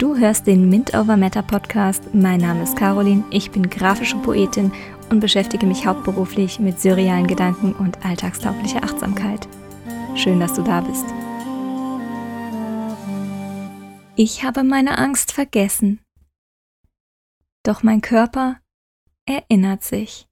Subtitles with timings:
[0.00, 2.14] Du hörst den Mint Over Matter Podcast.
[2.14, 4.72] Mein Name ist Caroline, ich bin grafische Poetin
[5.10, 9.46] und beschäftige mich hauptberuflich mit surrealen Gedanken und alltagstauglicher Achtsamkeit.
[10.16, 11.04] Schön, dass du da bist.
[14.16, 16.00] Ich habe meine Angst vergessen.
[17.62, 18.58] Doch mein Körper
[19.26, 20.26] erinnert sich.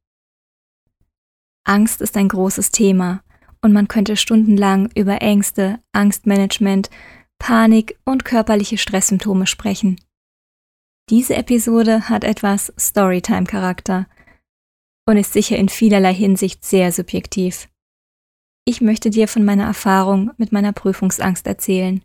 [1.65, 3.23] Angst ist ein großes Thema
[3.61, 6.89] und man könnte stundenlang über Ängste, Angstmanagement
[7.39, 10.01] Panik und körperliche Stresssymptome sprechen.
[11.09, 14.07] Diese Episode hat etwas Storytime-Charakter
[15.07, 17.69] und ist sicher in vielerlei Hinsicht sehr subjektiv.
[18.67, 22.05] Ich möchte dir von meiner Erfahrung mit meiner Prüfungsangst erzählen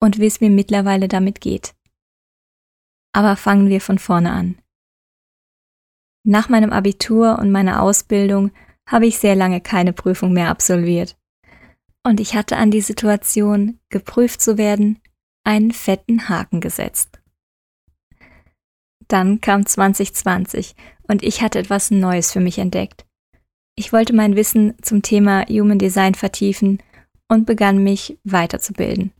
[0.00, 1.74] und wie es mir mittlerweile damit geht.
[3.12, 4.58] Aber fangen wir von vorne an.
[6.26, 8.50] Nach meinem Abitur und meiner Ausbildung
[8.88, 11.16] habe ich sehr lange keine Prüfung mehr absolviert.
[12.06, 15.00] Und ich hatte an die Situation, geprüft zu werden,
[15.44, 17.20] einen fetten Haken gesetzt.
[19.08, 20.74] Dann kam 2020
[21.08, 23.06] und ich hatte etwas Neues für mich entdeckt.
[23.76, 26.82] Ich wollte mein Wissen zum Thema Human Design vertiefen
[27.28, 29.12] und begann mich weiterzubilden.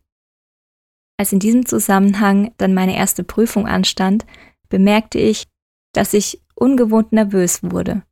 [1.19, 4.27] Als in diesem Zusammenhang dann meine erste Prüfung anstand,
[4.69, 5.47] bemerkte ich,
[5.93, 8.03] dass ich ungewohnt nervös wurde.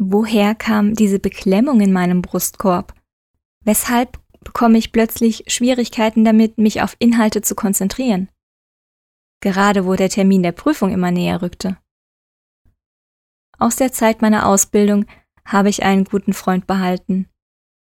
[0.00, 2.94] Woher kam diese Beklemmung in meinem Brustkorb?
[3.68, 8.30] Weshalb bekomme ich plötzlich Schwierigkeiten damit, mich auf Inhalte zu konzentrieren?
[9.42, 11.76] Gerade wo der Termin der Prüfung immer näher rückte.
[13.58, 15.04] Aus der Zeit meiner Ausbildung
[15.44, 17.28] habe ich einen guten Freund behalten.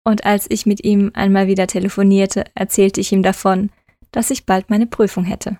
[0.04, 3.72] Und als ich mit ihm einmal wieder telefonierte, erzählte ich ihm davon,
[4.12, 5.58] dass ich bald meine Prüfung hätte.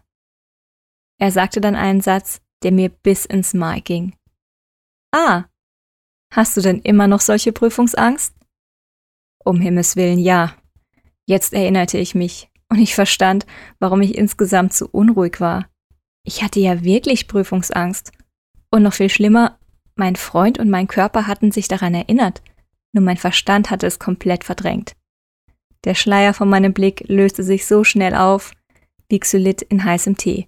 [1.20, 4.16] Er sagte dann einen Satz, der mir bis ins Mal ging.
[5.12, 5.46] Ah,
[6.32, 8.36] hast du denn immer noch solche Prüfungsangst?
[9.44, 10.56] Um Himmels willen, ja.
[11.26, 13.46] Jetzt erinnerte ich mich und ich verstand,
[13.80, 15.68] warum ich insgesamt so unruhig war.
[16.24, 18.12] Ich hatte ja wirklich Prüfungsangst.
[18.70, 19.58] Und noch viel schlimmer,
[19.96, 22.42] mein Freund und mein Körper hatten sich daran erinnert,
[22.94, 24.96] nur mein Verstand hatte es komplett verdrängt.
[25.84, 28.54] Der Schleier von meinem Blick löste sich so schnell auf,
[29.10, 30.48] wie Xylit in heißem Tee.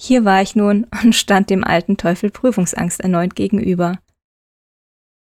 [0.00, 3.98] Hier war ich nun und stand dem alten Teufel Prüfungsangst erneut gegenüber.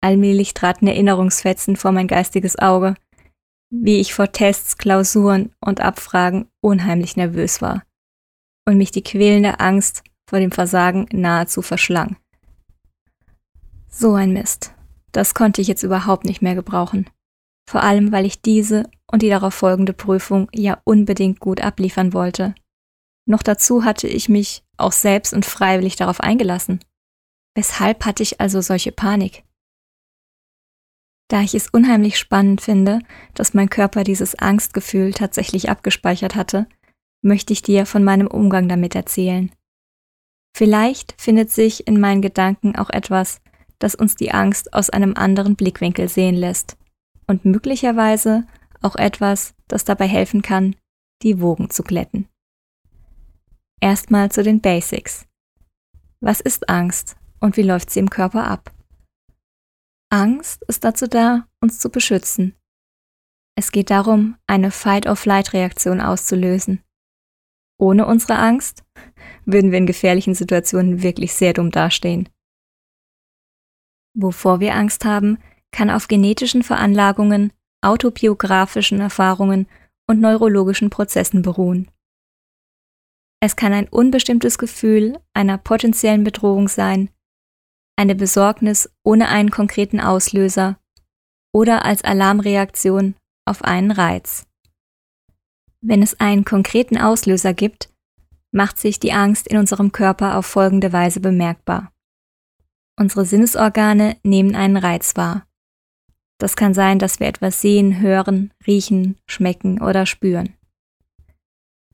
[0.03, 2.97] Allmählich traten Erinnerungsfetzen vor mein geistiges Auge,
[3.71, 7.85] wie ich vor Tests, Klausuren und Abfragen unheimlich nervös war
[8.67, 12.17] und mich die quälende Angst vor dem Versagen nahezu verschlang.
[13.89, 14.75] So ein Mist.
[15.13, 17.09] Das konnte ich jetzt überhaupt nicht mehr gebrauchen.
[17.69, 22.55] Vor allem, weil ich diese und die darauf folgende Prüfung ja unbedingt gut abliefern wollte.
[23.27, 26.81] Noch dazu hatte ich mich auch selbst und freiwillig darauf eingelassen.
[27.55, 29.45] Weshalb hatte ich also solche Panik?
[31.33, 32.99] Da ich es unheimlich spannend finde,
[33.33, 36.67] dass mein Körper dieses Angstgefühl tatsächlich abgespeichert hatte,
[37.23, 39.51] möchte ich dir von meinem Umgang damit erzählen.
[40.55, 43.41] Vielleicht findet sich in meinen Gedanken auch etwas,
[43.79, 46.77] das uns die Angst aus einem anderen Blickwinkel sehen lässt
[47.27, 48.47] und möglicherweise
[48.83, 50.77] auch etwas, das dabei helfen kann,
[51.23, 52.29] die Wogen zu glätten.
[53.81, 55.25] Erstmal zu den Basics.
[56.21, 58.71] Was ist Angst und wie läuft sie im Körper ab?
[60.13, 62.55] Angst ist dazu da, uns zu beschützen.
[63.57, 66.83] Es geht darum, eine Fight-or-Flight-Reaktion auszulösen.
[67.81, 68.85] Ohne unsere Angst
[69.47, 72.29] würden wir in gefährlichen Situationen wirklich sehr dumm dastehen.
[74.15, 75.39] Wovor wir Angst haben,
[75.71, 79.67] kann auf genetischen Veranlagungen, autobiografischen Erfahrungen
[80.07, 81.91] und neurologischen Prozessen beruhen.
[83.41, 87.09] Es kann ein unbestimmtes Gefühl einer potenziellen Bedrohung sein,
[87.97, 90.79] eine Besorgnis ohne einen konkreten Auslöser
[91.53, 94.47] oder als Alarmreaktion auf einen Reiz.
[95.81, 97.91] Wenn es einen konkreten Auslöser gibt,
[98.53, 101.93] macht sich die Angst in unserem Körper auf folgende Weise bemerkbar.
[102.99, 105.47] Unsere Sinnesorgane nehmen einen Reiz wahr.
[106.39, 110.55] Das kann sein, dass wir etwas sehen, hören, riechen, schmecken oder spüren.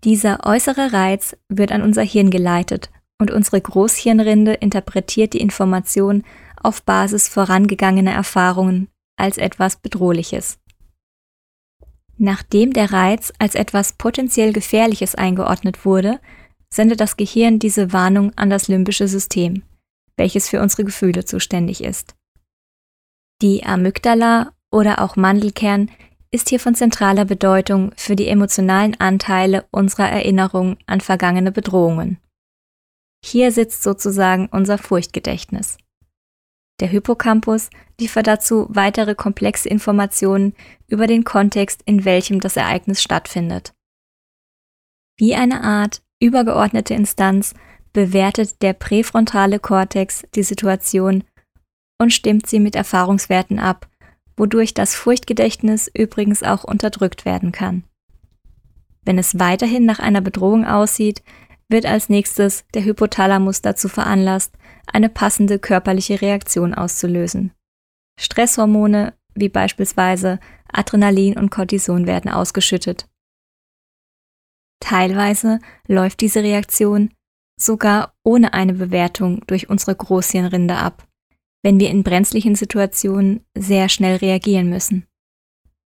[0.04, 2.90] Dieser äußere Reiz wird an unser Hirn geleitet
[3.20, 6.24] und unsere Großhirnrinde interpretiert die Information
[6.62, 10.58] auf Basis vorangegangener Erfahrungen als etwas Bedrohliches.
[12.16, 16.20] Nachdem der Reiz als etwas potenziell Gefährliches eingeordnet wurde,
[16.68, 19.62] sendet das Gehirn diese Warnung an das limbische System,
[20.16, 22.14] welches für unsere Gefühle zuständig ist.
[23.40, 25.90] Die Amygdala oder auch Mandelkern
[26.30, 32.18] ist hier von zentraler Bedeutung für die emotionalen Anteile unserer Erinnerung an vergangene Bedrohungen.
[33.24, 35.76] Hier sitzt sozusagen unser Furchtgedächtnis.
[36.80, 37.70] Der Hippocampus
[38.00, 40.54] liefert dazu weitere komplexe Informationen
[40.86, 43.74] über den Kontext, in welchem das Ereignis stattfindet.
[45.16, 47.54] Wie eine Art übergeordnete Instanz
[47.92, 51.24] bewertet der präfrontale Kortex die Situation
[52.00, 53.88] und stimmt sie mit Erfahrungswerten ab,
[54.36, 57.82] wodurch das Furchtgedächtnis übrigens auch unterdrückt werden kann.
[59.02, 61.22] Wenn es weiterhin nach einer Bedrohung aussieht,
[61.68, 64.54] wird als nächstes der Hypothalamus dazu veranlasst,
[64.86, 67.52] eine passende körperliche Reaktion auszulösen.
[68.18, 73.08] Stresshormone wie beispielsweise Adrenalin und Cortison werden ausgeschüttet.
[74.80, 77.12] Teilweise läuft diese Reaktion
[77.60, 81.06] sogar ohne eine Bewertung durch unsere Großhirnrinde ab,
[81.62, 85.06] wenn wir in brenzlichen Situationen sehr schnell reagieren müssen.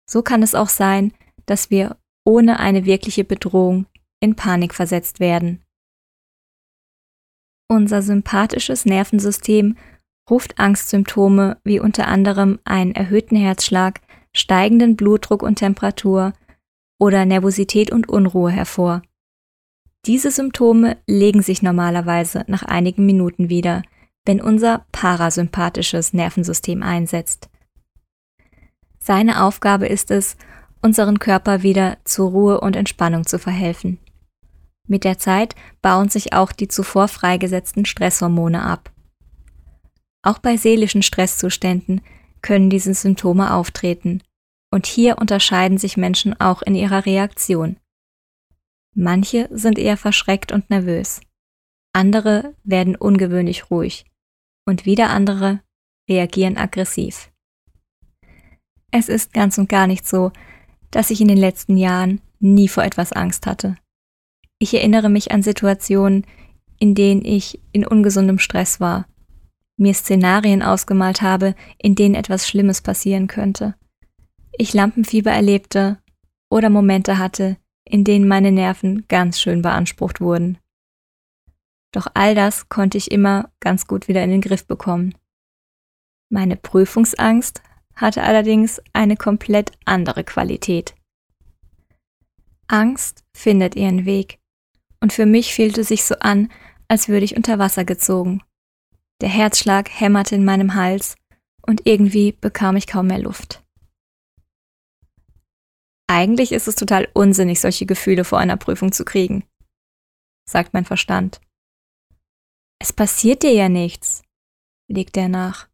[0.09, 1.13] So kann es auch sein,
[1.45, 3.85] dass wir ohne eine wirkliche Bedrohung
[4.21, 5.61] in Panik versetzt werden.
[7.67, 9.75] Unser sympathisches Nervensystem
[10.29, 13.99] ruft Angstsymptome wie unter anderem einen erhöhten Herzschlag,
[14.33, 16.33] steigenden Blutdruck und Temperatur
[16.99, 19.01] oder Nervosität und Unruhe hervor.
[20.05, 23.83] Diese Symptome legen sich normalerweise nach einigen Minuten wieder,
[24.25, 27.49] wenn unser parasympathisches Nervensystem einsetzt.
[28.99, 30.37] Seine Aufgabe ist es,
[30.81, 33.99] unseren Körper wieder zur Ruhe und Entspannung zu verhelfen.
[34.87, 38.91] Mit der Zeit bauen sich auch die zuvor freigesetzten Stresshormone ab.
[40.23, 42.01] Auch bei seelischen Stresszuständen
[42.41, 44.21] können diese Symptome auftreten,
[44.73, 47.77] und hier unterscheiden sich Menschen auch in ihrer Reaktion.
[48.95, 51.21] Manche sind eher verschreckt und nervös,
[51.93, 54.05] andere werden ungewöhnlich ruhig
[54.65, 55.61] und wieder andere
[56.09, 57.31] reagieren aggressiv.
[58.91, 60.31] Es ist ganz und gar nicht so,
[60.89, 63.75] dass ich in den letzten Jahren nie vor etwas Angst hatte.
[64.61, 66.23] Ich erinnere mich an Situationen,
[66.77, 69.07] in denen ich in ungesundem Stress war,
[69.75, 73.73] mir Szenarien ausgemalt habe, in denen etwas Schlimmes passieren könnte.
[74.51, 75.97] Ich Lampenfieber erlebte
[76.47, 80.59] oder Momente hatte, in denen meine Nerven ganz schön beansprucht wurden.
[81.91, 85.15] Doch all das konnte ich immer ganz gut wieder in den Griff bekommen.
[86.29, 87.63] Meine Prüfungsangst
[87.95, 90.93] hatte allerdings eine komplett andere Qualität.
[92.67, 94.37] Angst findet ihren Weg
[95.01, 96.51] und für mich fühlte sich so an,
[96.87, 98.43] als würde ich unter Wasser gezogen.
[99.21, 101.15] Der Herzschlag hämmerte in meinem Hals
[101.61, 103.63] und irgendwie bekam ich kaum mehr Luft.
[106.07, 109.45] Eigentlich ist es total unsinnig, solche Gefühle vor einer Prüfung zu kriegen,
[110.47, 111.39] sagt mein Verstand.
[112.79, 114.23] Es passiert dir ja nichts,
[114.89, 115.69] legt er nach.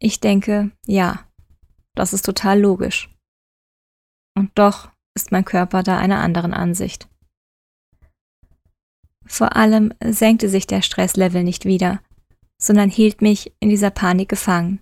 [0.00, 1.30] Ich denke, ja,
[1.94, 3.10] das ist total logisch.
[4.34, 7.08] Und doch ist mein Körper da einer anderen Ansicht.
[9.26, 12.00] Vor allem senkte sich der Stresslevel nicht wieder,
[12.56, 14.78] sondern hielt mich in dieser Panik gefangen.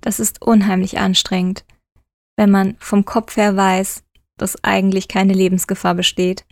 [0.00, 1.64] Das ist unheimlich anstrengend,
[2.36, 4.02] wenn man vom Kopf her weiß,
[4.36, 6.44] dass eigentlich keine Lebensgefahr besteht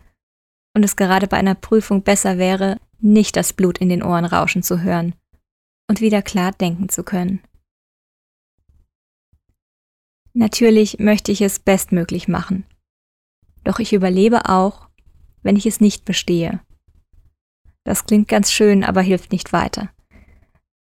[0.77, 4.63] und es gerade bei einer Prüfung besser wäre, nicht das Blut in den Ohren rauschen
[4.63, 5.17] zu hören
[5.91, 7.41] und wieder klar denken zu können.
[10.39, 12.65] Natürlich möchte ich es bestmöglich machen.
[13.65, 14.89] Doch ich überlebe auch,
[15.43, 16.61] wenn ich es nicht bestehe.
[17.83, 19.91] Das klingt ganz schön, aber hilft nicht weiter.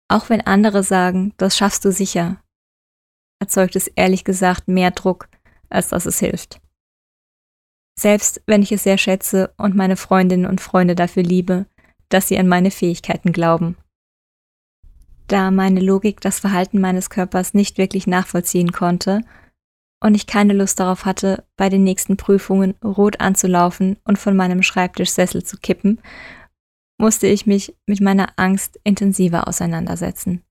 [0.09, 2.43] Auch wenn andere sagen, das schaffst du sicher,
[3.39, 5.29] erzeugt es ehrlich gesagt mehr Druck,
[5.69, 6.63] als dass es hilft.
[8.01, 11.67] Selbst wenn ich es sehr schätze und meine Freundinnen und Freunde dafür liebe,
[12.09, 13.77] dass sie an meine Fähigkeiten glauben
[15.27, 19.23] da meine Logik das Verhalten meines Körpers nicht wirklich nachvollziehen konnte
[20.01, 24.63] und ich keine Lust darauf hatte, bei den nächsten Prüfungen rot anzulaufen und von meinem
[24.63, 26.01] Schreibtischsessel zu kippen,
[26.99, 30.43] musste ich mich mit meiner Angst intensiver auseinandersetzen.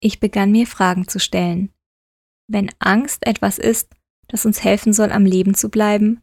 [0.00, 1.72] Ich begann mir Fragen zu stellen.
[2.48, 3.94] Wenn Angst etwas ist,
[4.28, 6.20] das uns helfen soll, am Leben zu bleiben,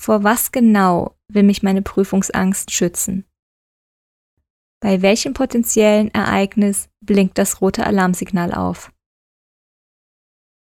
[0.00, 3.24] vor was genau will mich meine Prüfungsangst schützen?
[4.82, 8.92] Bei welchem potenziellen Ereignis blinkt das rote Alarmsignal auf?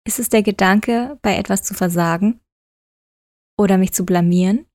[0.08, 2.42] Ist es der Gedanke, bei etwas zu versagen?
[3.60, 4.66] Oder mich zu blamieren?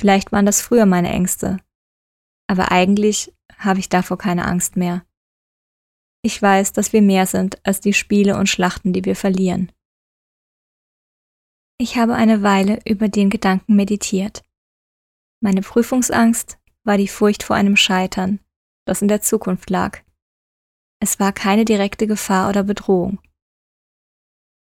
[0.00, 1.58] Vielleicht waren das früher meine Ängste,
[2.46, 5.04] aber eigentlich habe ich davor keine Angst mehr.
[6.22, 9.70] Ich weiß, dass wir mehr sind als die Spiele und Schlachten, die wir verlieren.
[11.78, 14.42] Ich habe eine Weile über den Gedanken meditiert.
[15.40, 18.40] Meine Prüfungsangst war die Furcht vor einem Scheitern,
[18.84, 20.00] das in der Zukunft lag.
[21.00, 23.18] Es war keine direkte Gefahr oder Bedrohung.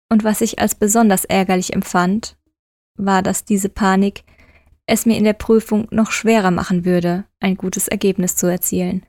[0.08, 2.36] Und was ich als besonders ärgerlich empfand,
[2.96, 4.25] war, dass diese Panik
[4.86, 9.04] es mir in der Prüfung noch schwerer machen würde, ein gutes Ergebnis zu erzielen.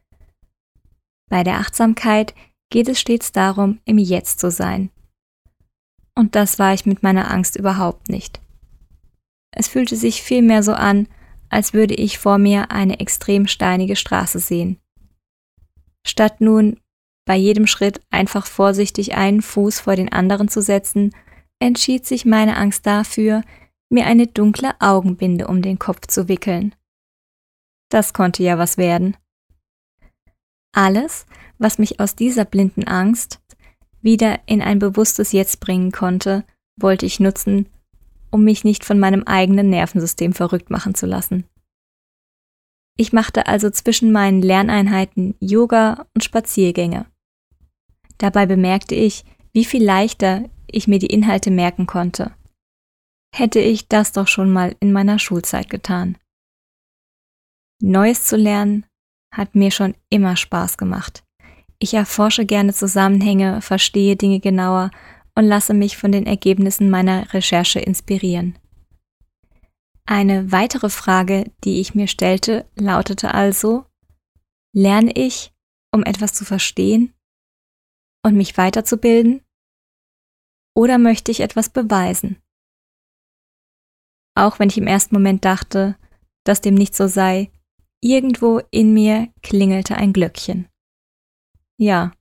[1.29, 2.33] Bei der Achtsamkeit
[2.69, 4.89] geht es stets darum, im Jetzt zu sein.
[6.15, 8.41] Und das war ich mit meiner Angst überhaupt nicht.
[9.51, 11.07] Es fühlte sich vielmehr so an,
[11.49, 14.79] als würde ich vor mir eine extrem steinige Straße sehen.
[16.05, 16.79] Statt nun
[17.25, 21.13] bei jedem Schritt einfach vorsichtig einen Fuß vor den anderen zu setzen,
[21.59, 23.43] entschied sich meine Angst dafür,
[23.89, 26.73] mir eine dunkle Augenbinde um den Kopf zu wickeln.
[27.89, 29.17] Das konnte ja was werden.
[30.73, 31.25] Alles,
[31.57, 33.39] was mich aus dieser blinden Angst
[34.01, 36.45] wieder in ein bewusstes Jetzt bringen konnte,
[36.79, 37.67] wollte ich nutzen,
[38.31, 41.45] um mich nicht von meinem eigenen Nervensystem verrückt machen zu lassen.
[42.97, 47.05] Ich machte also zwischen meinen Lerneinheiten Yoga und Spaziergänge.
[48.17, 52.33] Dabei bemerkte ich, wie viel leichter ich mir die Inhalte merken konnte.
[53.35, 56.17] Hätte ich das doch schon mal in meiner Schulzeit getan.
[57.81, 58.85] Neues zu lernen
[59.31, 61.23] hat mir schon immer Spaß gemacht.
[61.79, 64.89] Ich erforsche gerne Zusammenhänge, verstehe Dinge genauer
[65.37, 68.57] und lasse mich von den Ergebnissen meiner Recherche inspirieren.
[70.03, 73.85] Eine weitere Frage, die ich mir stellte, lautete also,
[74.73, 75.53] lerne ich,
[75.93, 77.13] um etwas zu verstehen
[78.25, 79.41] und mich weiterzubilden?
[80.75, 82.41] Oder möchte ich etwas beweisen?
[84.33, 85.97] Auch wenn ich im ersten Moment dachte,
[86.45, 87.51] dass dem nicht so sei,
[88.01, 90.67] irgendwo in mir klingelte ein Glöckchen.
[91.77, 92.11] Ja,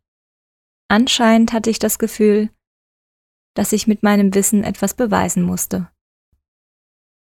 [0.88, 2.50] anscheinend hatte ich das Gefühl,
[3.56, 5.90] dass ich mit meinem Wissen etwas beweisen musste.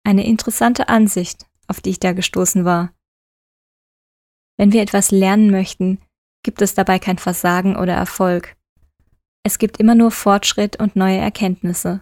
[0.04, 2.94] Eine interessante Ansicht, auf die ich da gestoßen war.
[4.58, 6.00] Wenn wir etwas lernen möchten,
[6.44, 8.56] gibt es dabei kein Versagen oder Erfolg.
[9.44, 12.02] Es gibt immer nur Fortschritt und neue Erkenntnisse.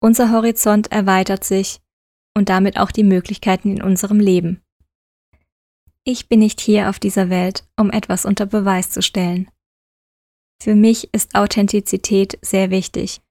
[0.00, 1.80] Unser Horizont erweitert sich
[2.36, 4.62] und damit auch die Möglichkeiten in unserem Leben.
[6.04, 9.50] Ich bin nicht hier auf dieser Welt, um etwas unter Beweis zu stellen.
[10.62, 13.22] Für mich ist Authentizität sehr wichtig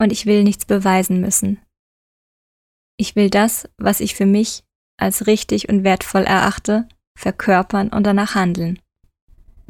[0.00, 1.60] und ich will nichts beweisen müssen.
[2.96, 4.62] Ich will das, was ich für mich
[4.96, 6.88] als richtig und wertvoll erachte,
[7.18, 8.78] verkörpern und danach handeln.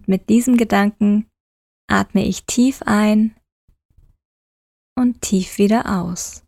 [0.06, 1.26] Mit diesem Gedanken
[1.90, 3.34] atme ich tief ein
[4.98, 6.44] und tief wieder aus.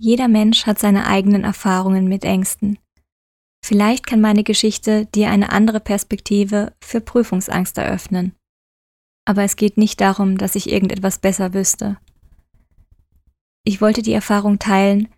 [0.00, 2.78] Jeder Mensch hat seine eigenen Erfahrungen mit Ängsten.
[3.64, 8.37] Vielleicht kann meine Geschichte dir eine andere Perspektive für Prüfungsangst eröffnen.
[9.28, 11.98] Aber es geht nicht darum, dass ich irgendetwas besser wüsste.
[13.62, 15.12] Ich wollte die Erfahrung teilen,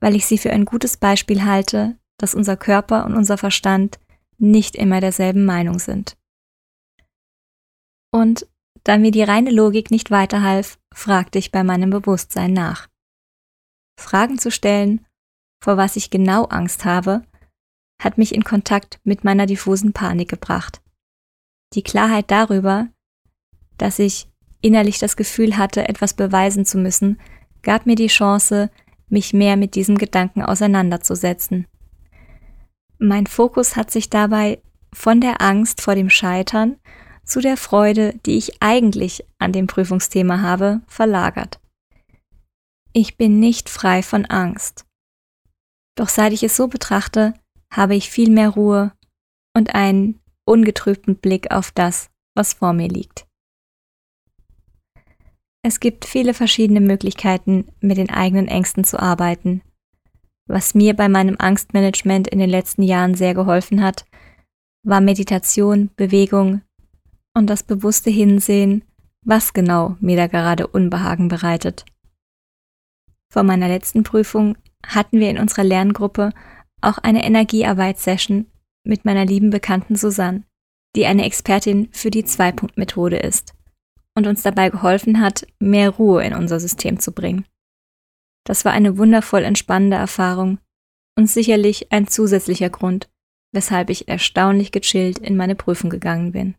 [0.00, 4.00] weil ich sie für ein gutes Beispiel halte, dass unser Körper und unser Verstand
[4.38, 6.16] nicht immer derselben Meinung sind.
[8.12, 8.48] Und
[8.82, 12.88] da mir die reine Logik nicht weiterhalf, fragte ich bei meinem Bewusstsein nach.
[13.96, 15.06] Fragen zu stellen,
[15.62, 17.22] vor was ich genau Angst habe,
[18.02, 20.82] hat mich in Kontakt mit meiner diffusen Panik gebracht.
[21.74, 22.88] Die Klarheit darüber,
[23.78, 24.28] dass ich
[24.60, 27.20] innerlich das Gefühl hatte, etwas beweisen zu müssen,
[27.62, 28.70] gab mir die Chance,
[29.08, 31.66] mich mehr mit diesem Gedanken auseinanderzusetzen.
[32.98, 34.60] Mein Fokus hat sich dabei
[34.92, 36.76] von der Angst vor dem Scheitern
[37.24, 41.60] zu der Freude, die ich eigentlich an dem Prüfungsthema habe, verlagert.
[42.92, 44.86] Ich bin nicht frei von Angst.
[45.96, 47.34] Doch seit ich es so betrachte,
[47.70, 48.92] habe ich viel mehr Ruhe
[49.54, 53.25] und einen ungetrübten Blick auf das, was vor mir liegt.
[55.68, 59.62] Es gibt viele verschiedene Möglichkeiten, mit den eigenen Ängsten zu arbeiten.
[60.46, 64.04] Was mir bei meinem Angstmanagement in den letzten Jahren sehr geholfen hat,
[64.84, 66.62] war Meditation, Bewegung
[67.34, 68.84] und das bewusste Hinsehen,
[69.24, 71.84] was genau mir da gerade Unbehagen bereitet.
[73.32, 74.56] Vor meiner letzten Prüfung
[74.86, 76.30] hatten wir in unserer Lerngruppe
[76.80, 78.46] auch eine Energiearbeit-Session
[78.84, 80.44] mit meiner lieben Bekannten Susanne,
[80.94, 83.55] die eine Expertin für die Zwei-Punkt-Methode ist
[84.16, 87.44] und uns dabei geholfen hat, mehr Ruhe in unser System zu bringen.
[88.44, 90.58] Das war eine wundervoll entspannende Erfahrung
[91.16, 93.08] und sicherlich ein zusätzlicher Grund,
[93.52, 96.56] weshalb ich erstaunlich gechillt in meine Prüfung gegangen bin.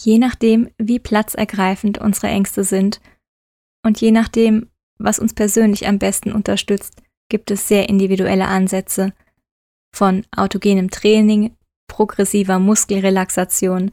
[0.00, 3.00] Je nachdem, wie platzergreifend unsere Ängste sind
[3.84, 9.12] und je nachdem, was uns persönlich am besten unterstützt, gibt es sehr individuelle Ansätze
[9.94, 11.56] von autogenem Training,
[11.88, 13.90] progressiver Muskelrelaxation,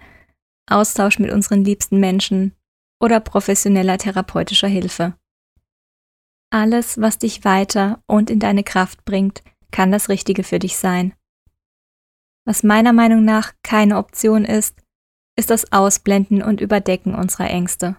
[0.67, 2.53] Austausch mit unseren liebsten Menschen
[3.00, 5.15] oder professioneller therapeutischer Hilfe.
[6.51, 11.13] alles, was dich weiter und in deine Kraft bringt, kann das Richtige für dich sein.
[12.45, 14.77] Was meiner Meinung nach keine Option ist,
[15.38, 17.98] ist das Ausblenden und Überdecken unserer Ängste.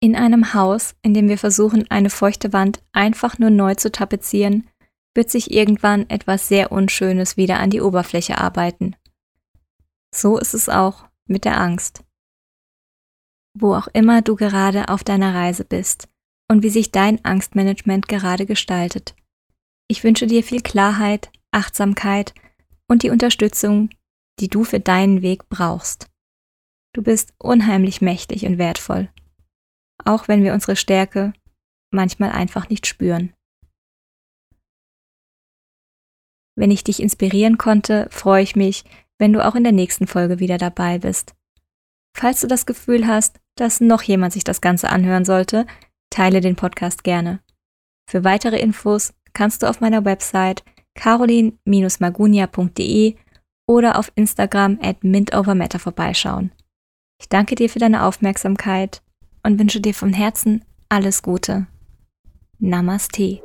[0.00, 4.68] In einem Haus, in dem wir versuchen, eine feuchte Wand einfach nur neu zu tapezieren,
[5.14, 8.96] wird sich irgendwann etwas sehr Unschönes wieder an die Oberfläche arbeiten.
[10.14, 12.04] So ist es auch mit der Angst.
[13.58, 16.08] Wo auch immer du gerade auf deiner Reise bist
[16.50, 19.14] und wie sich dein Angstmanagement gerade gestaltet.
[19.88, 22.34] Ich wünsche dir viel Klarheit, Achtsamkeit
[22.88, 23.90] und die Unterstützung,
[24.40, 26.08] die du für deinen Weg brauchst.
[26.94, 29.10] Du bist unheimlich mächtig und wertvoll
[30.04, 31.32] auch wenn wir unsere Stärke
[31.90, 33.34] manchmal einfach nicht spüren.
[36.54, 38.84] Wenn ich dich inspirieren konnte, freue ich mich,
[39.18, 41.34] wenn du auch in der nächsten Folge wieder dabei bist.
[42.16, 45.66] Falls du das Gefühl hast, dass noch jemand sich das Ganze anhören sollte,
[46.10, 47.40] teile den Podcast gerne.
[48.08, 50.64] Für weitere Infos kannst du auf meiner Website
[50.94, 53.16] carolin-magunia.de
[53.66, 56.52] oder auf Instagram at mintovermatter vorbeischauen.
[57.20, 59.02] Ich danke dir für deine Aufmerksamkeit
[59.42, 61.66] und wünsche dir von Herzen alles Gute.
[62.58, 63.42] Namaste.